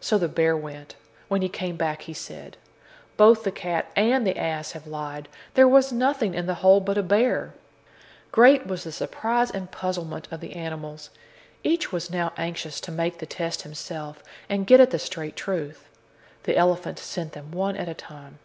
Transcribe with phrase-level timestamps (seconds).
[0.00, 0.94] So the bear went.
[1.28, 2.56] When he came back, he said:
[3.18, 6.96] "Both the cat and the ass have lied; there was nothing in the hole but
[6.96, 7.52] a bear."
[8.30, 11.10] Great was the surprise and puzzlement of the animals.
[11.62, 15.86] Each was now anxious to make the test himself and get at the straight truth.
[16.44, 18.38] The elephant sent them one at a time.